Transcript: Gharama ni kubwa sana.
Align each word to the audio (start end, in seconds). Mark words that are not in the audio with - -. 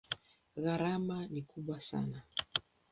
Gharama 0.63 1.17
ni 1.31 1.41
kubwa 1.49 1.77
sana. 1.89 2.17